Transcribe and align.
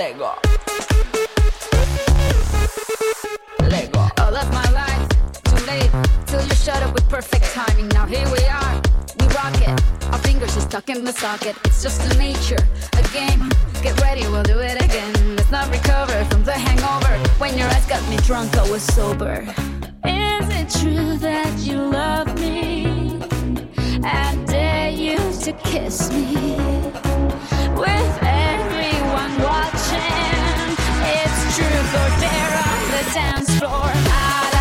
Lego. 0.00 0.32
Lego. 3.68 4.08
All 4.16 4.34
of 4.34 4.50
my 4.50 4.64
life, 4.72 5.08
too 5.44 5.66
late, 5.66 5.90
till 6.24 6.42
you 6.42 6.54
shut 6.54 6.82
up 6.82 6.94
with 6.94 7.06
perfect 7.10 7.44
timing. 7.52 7.88
Now 7.88 8.06
here 8.06 8.24
we 8.32 8.42
are, 8.46 8.80
we 9.20 9.26
rock 9.36 9.60
it. 9.60 9.78
Our 10.10 10.18
fingers 10.20 10.56
are 10.56 10.62
stuck 10.62 10.88
in 10.88 11.04
the 11.04 11.12
socket. 11.12 11.54
It's 11.66 11.82
just 11.82 12.00
the 12.08 12.14
nature, 12.16 12.66
a 12.96 13.02
game. 13.12 13.50
Get 13.82 14.00
ready, 14.00 14.22
we'll 14.22 14.42
do 14.42 14.58
it 14.60 14.82
again. 14.82 15.36
Let's 15.36 15.50
not 15.50 15.70
recover 15.70 16.24
from 16.30 16.44
the 16.44 16.52
hangover. 16.52 17.14
When 17.38 17.58
your 17.58 17.68
eyes 17.68 17.84
got 17.84 18.02
me 18.08 18.16
drunk, 18.28 18.56
I 18.56 18.70
was 18.70 18.82
sober. 18.82 19.42
Is 20.06 20.48
it 20.60 20.70
true 20.80 21.18
that 21.18 21.58
you 21.58 21.76
love 21.76 22.40
me? 22.40 23.20
I 24.02 24.34
dare 24.46 24.88
you 24.88 25.18
to 25.44 25.52
kiss 25.62 26.10
me 26.10 26.56
with 27.76 28.18
everyone 28.22 29.42
watching 29.42 29.79
truth 31.56 31.94
or 31.94 32.10
dare 32.20 32.54
on 32.62 32.80
the 32.94 33.10
dance 33.12 33.58
floor. 33.58 33.90
Ah, 34.06 34.59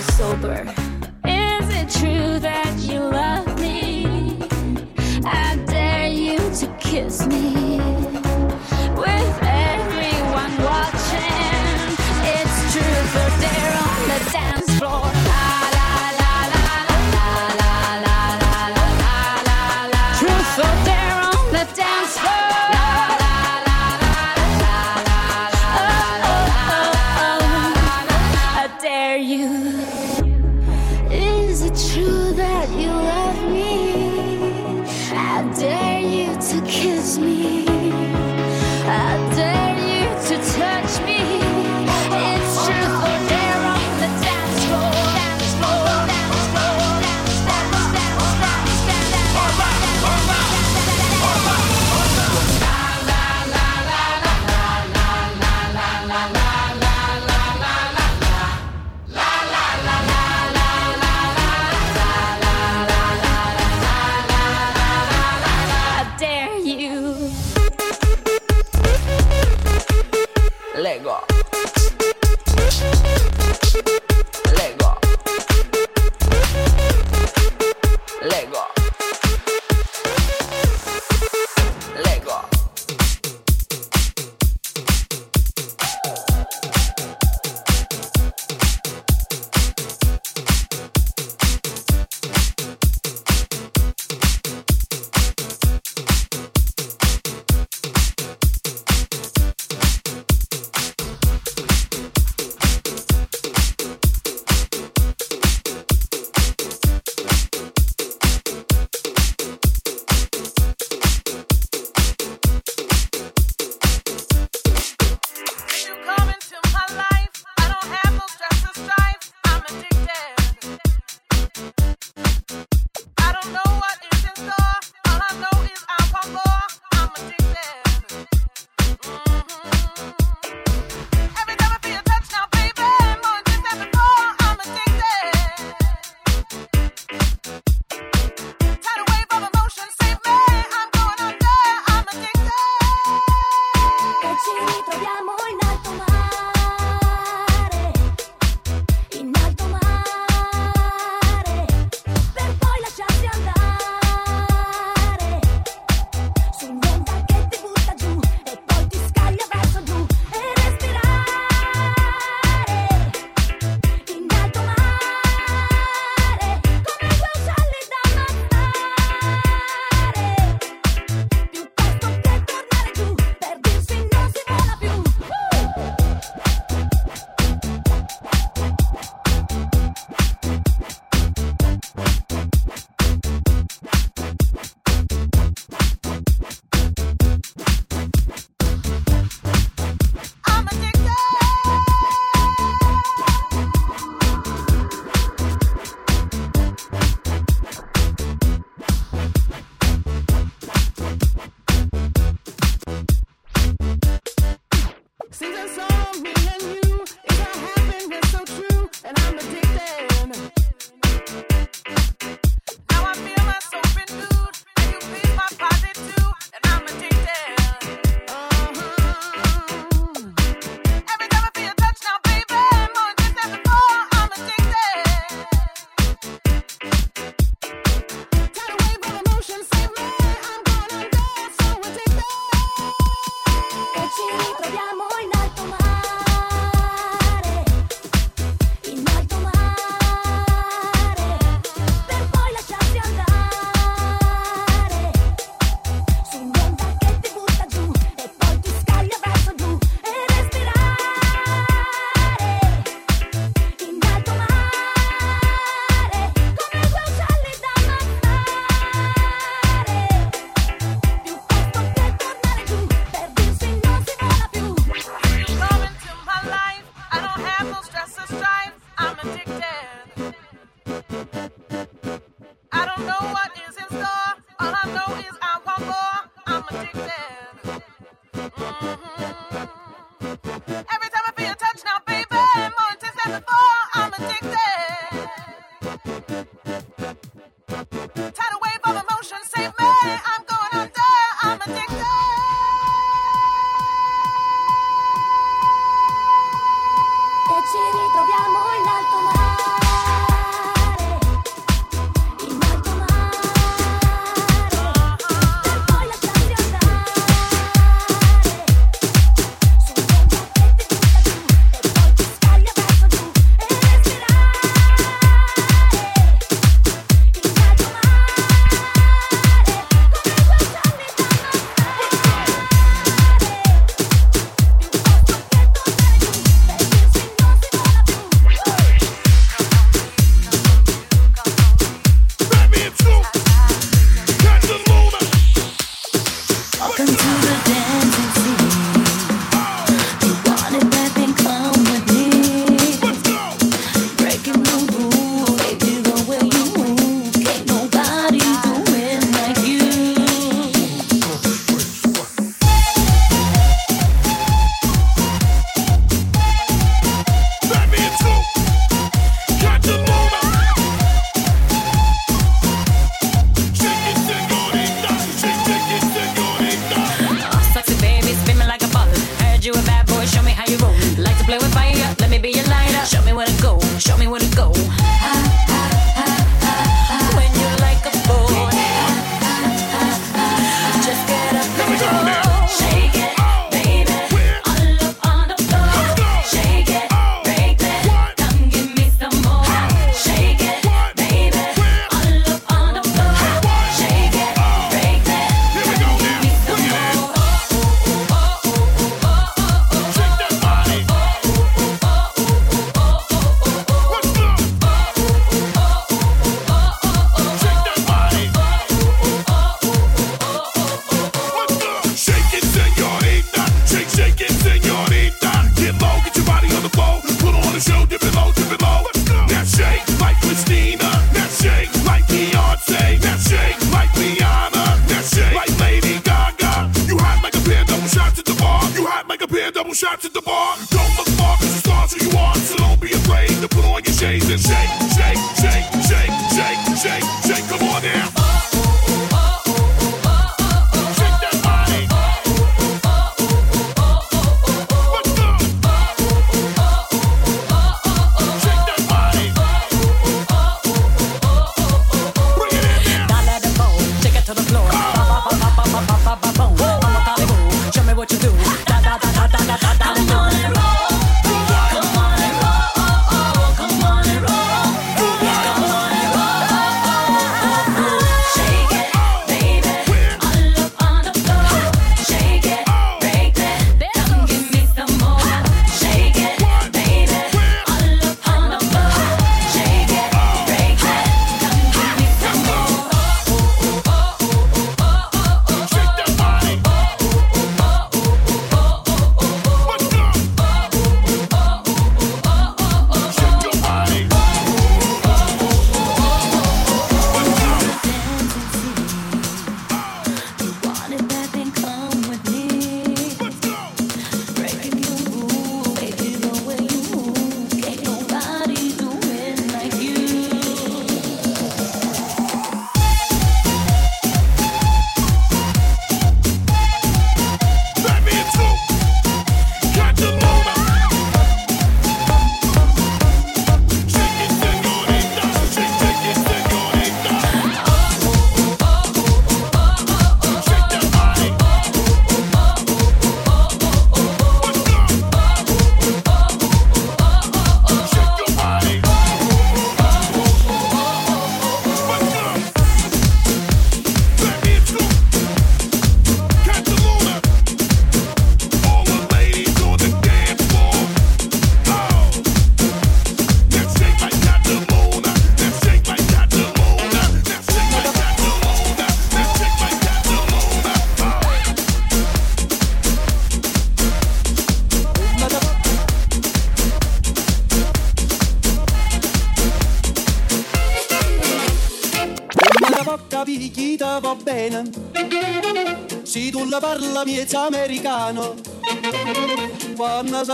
was 0.00 0.16
sober. 0.16 0.62
Is 1.24 1.68
it 1.80 1.90
true 1.90 2.38
that 2.38 2.74
you 2.78 3.00
love 3.00 3.60
me? 3.60 4.06
I 5.24 5.56
dare 5.66 6.08
you 6.08 6.38
to 6.38 6.66
kiss 6.78 7.26
me. 7.26 7.69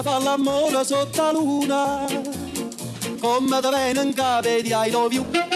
fa 0.07 0.19
l'amore 0.21 0.85
sotto 0.85 1.21
la 1.21 1.33
luna, 1.33 2.05
come 3.19 3.61
te 3.61 3.69
vene 3.69 4.03
in 4.03 4.15
capo 4.15 4.49
di 4.63 4.73
I. 4.73 5.56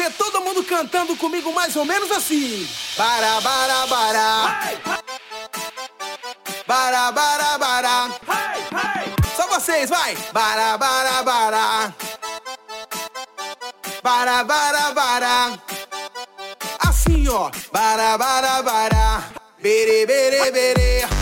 ver 0.00 0.12
todo 0.14 0.40
mundo 0.40 0.64
cantando 0.64 1.14
comigo 1.16 1.52
mais 1.52 1.76
ou 1.76 1.84
menos 1.84 2.10
assim. 2.10 2.66
bara 2.96 3.38
bara 3.42 3.86
bara, 3.86 4.60
bara 6.66 7.12
bara 7.12 7.58
bara, 7.58 8.10
Só 9.36 9.46
vocês, 9.48 9.90
vai. 9.90 10.16
bara 10.32 10.78
bara 10.78 11.22
bara, 11.22 11.94
bara 14.02 14.44
bara 14.44 14.94
bara, 14.94 15.58
Assim, 16.88 17.28
ó. 17.28 17.50
bara 17.70 18.16
bara 18.16 18.62
bara, 18.62 19.22
Bere, 19.62 20.06
bere, 20.06 20.50
bere. 20.50 21.19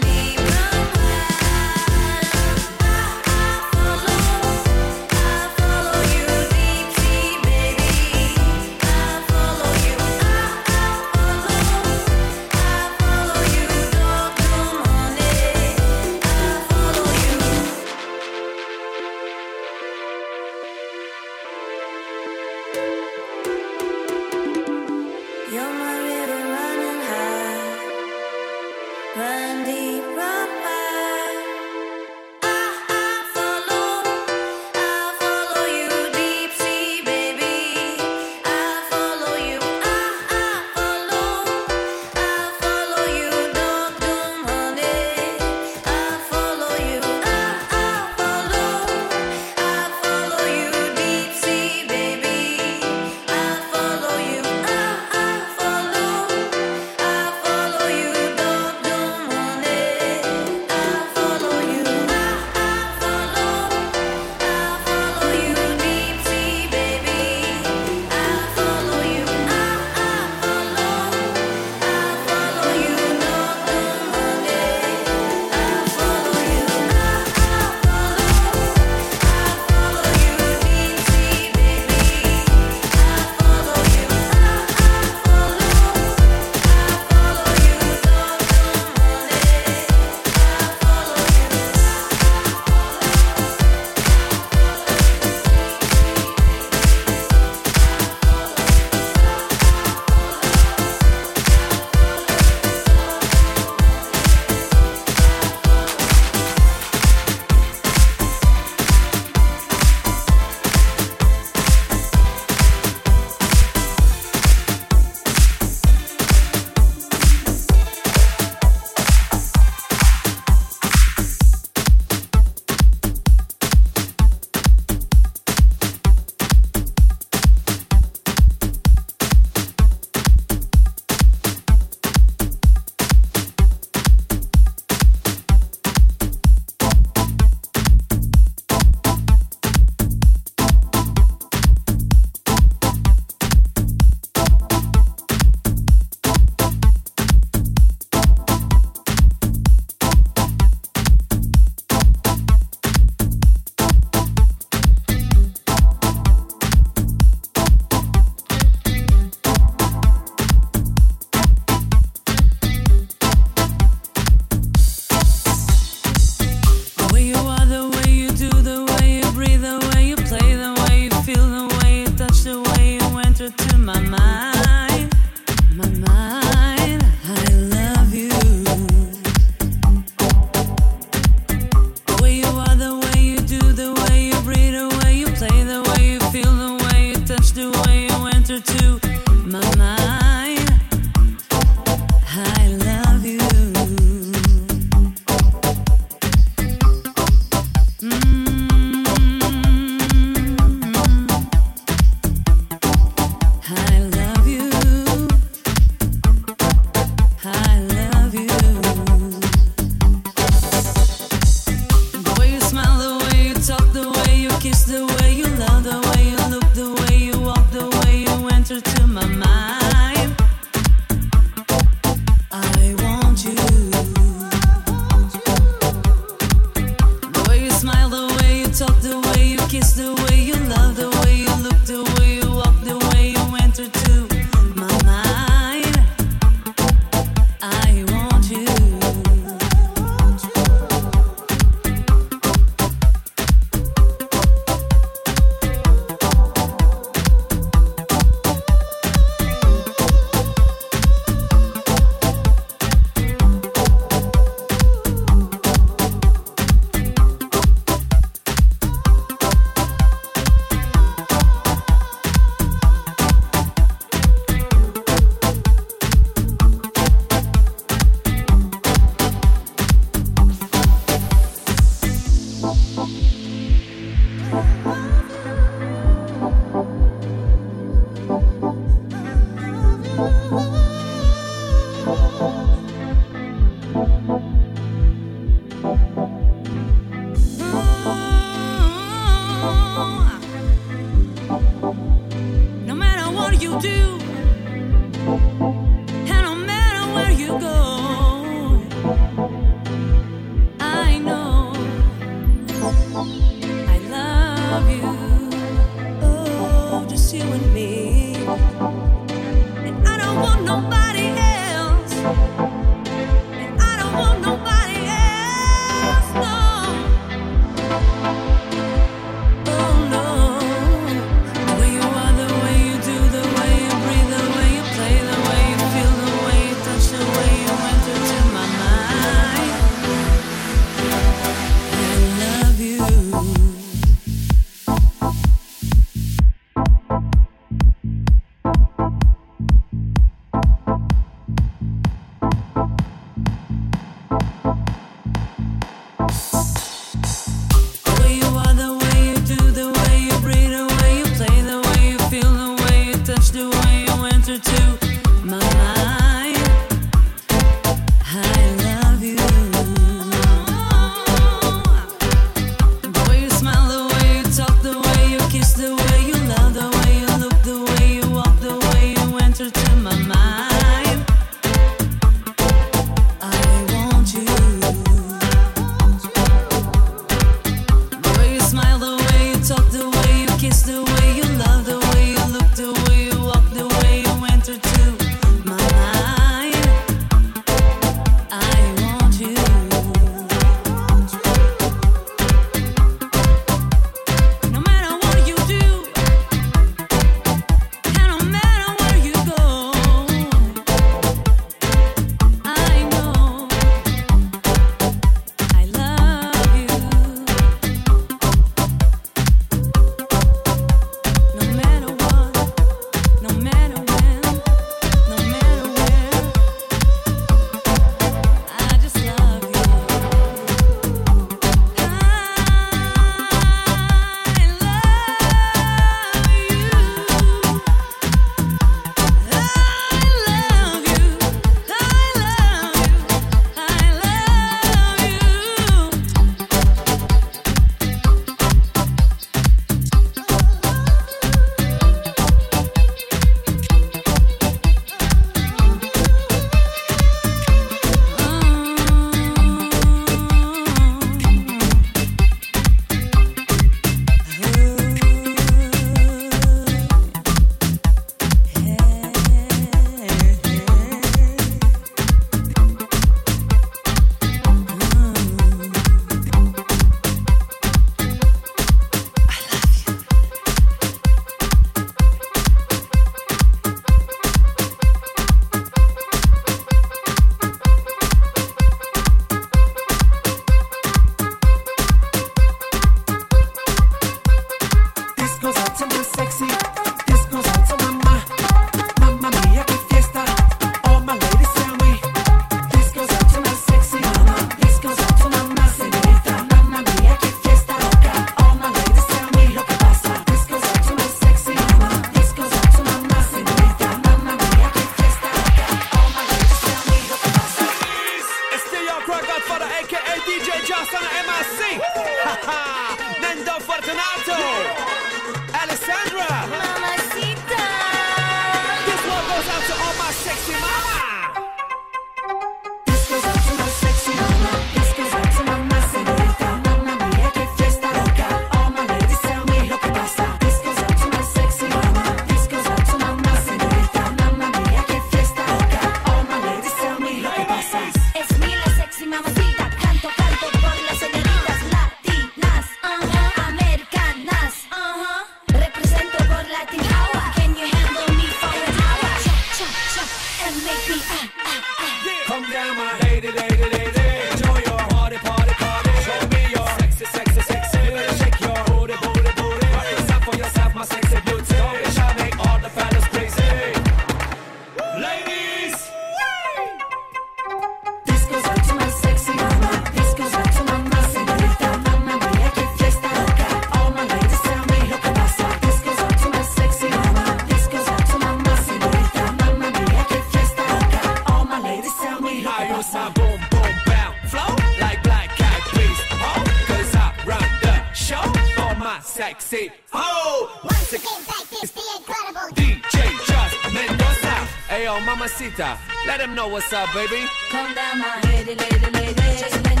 Let 596.27 596.39
him 596.39 596.53
know 596.53 596.67
what's 596.67 596.93
up, 596.93 597.11
baby. 597.11 597.43
Come 597.71 597.95
down 597.95 598.19
my 598.19 598.39
lady, 598.43 598.75
lady, 598.75 599.11
lady. 599.11 600.00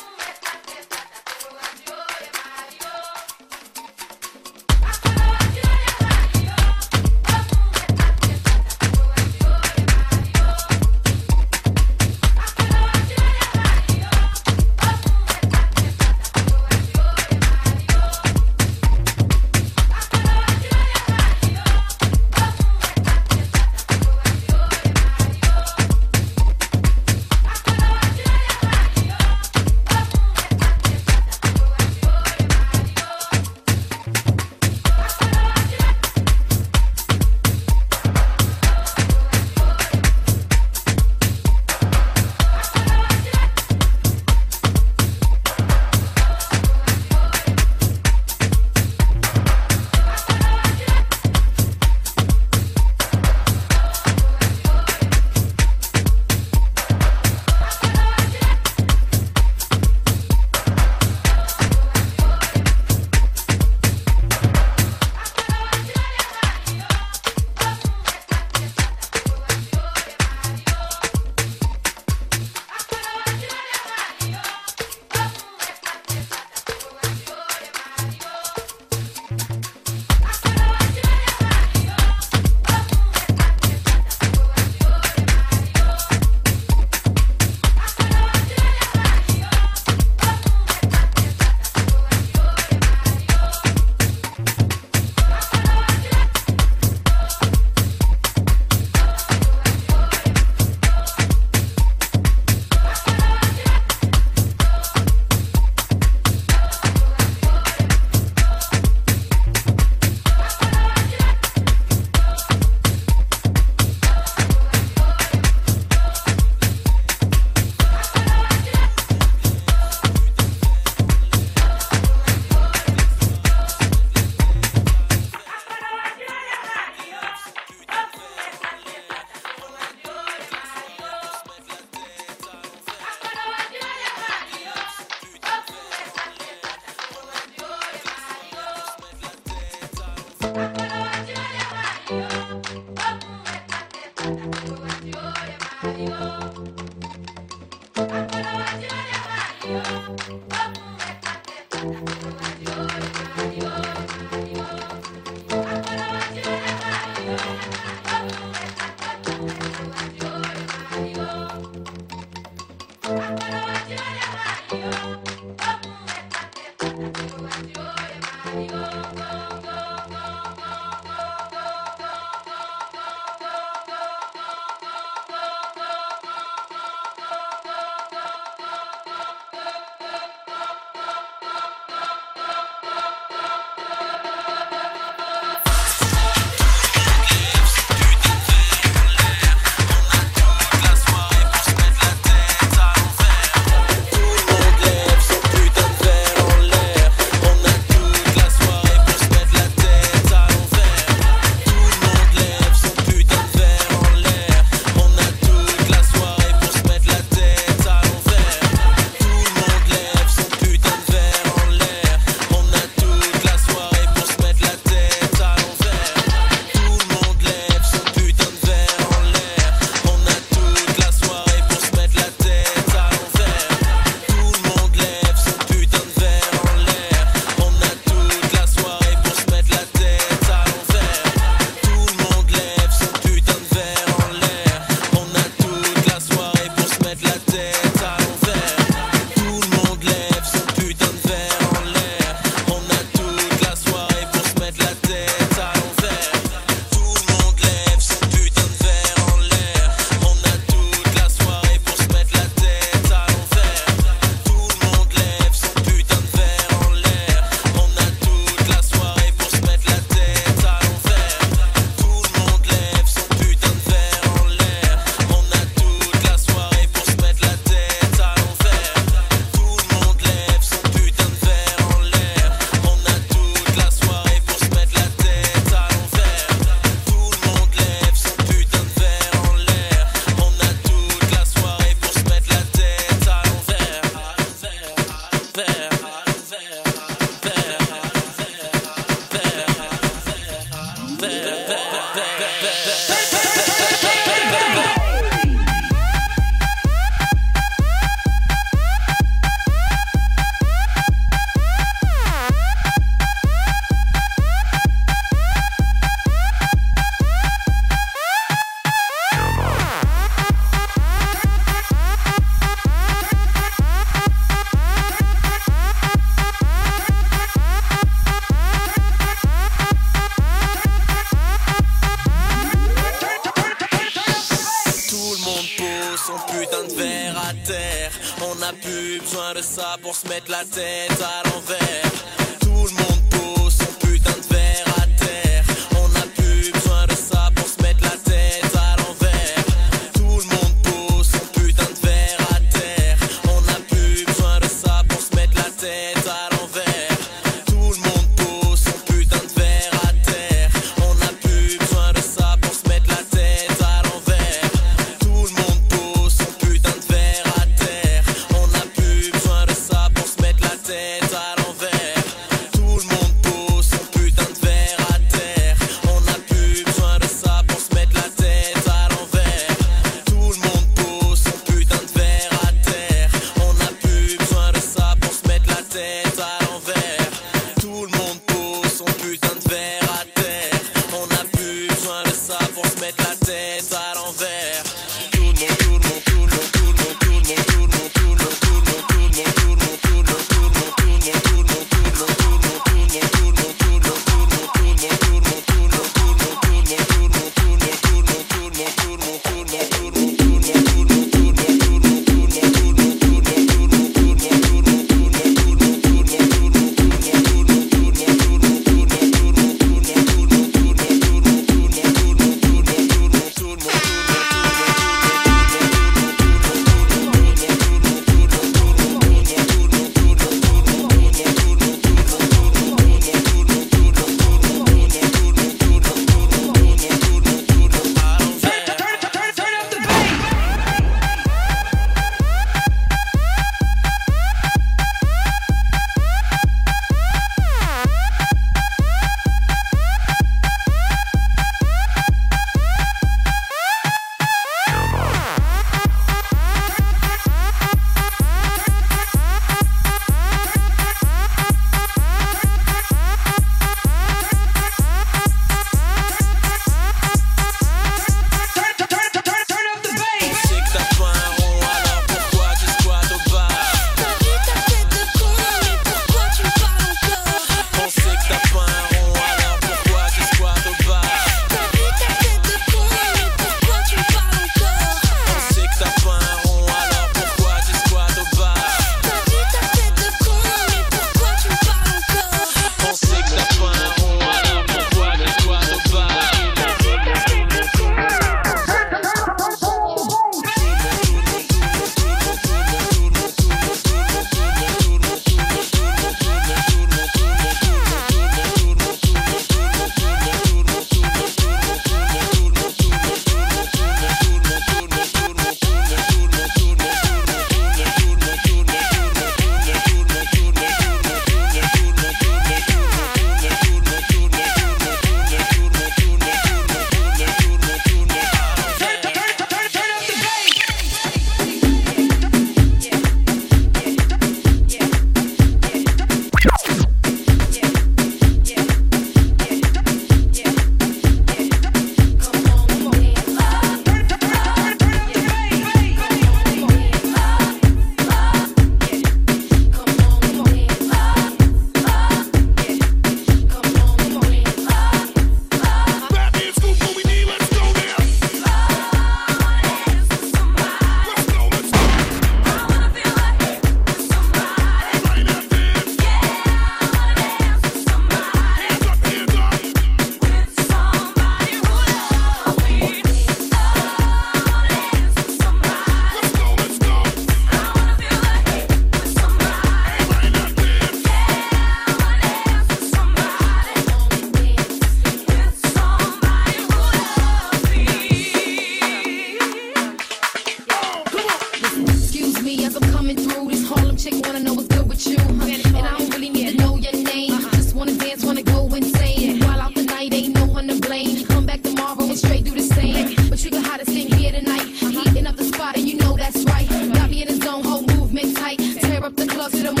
to 599.71 599.83
the 599.83 600.00